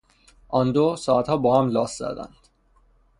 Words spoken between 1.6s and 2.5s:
هم لاس زدند.